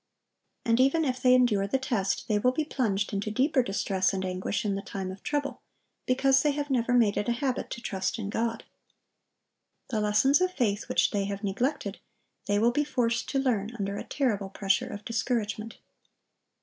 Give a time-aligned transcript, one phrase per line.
[0.65, 4.25] And even if they endure the test, they will be plunged into deeper distress and
[4.25, 5.61] anguish in the time of trouble,
[6.07, 8.63] because they have never made it a habit to trust in God.
[9.89, 11.99] The lessons of faith which they have neglected,
[12.47, 15.77] they will be forced to learn under a terrible pressure of discouragement.